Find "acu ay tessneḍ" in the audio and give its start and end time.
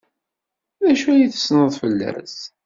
0.91-1.71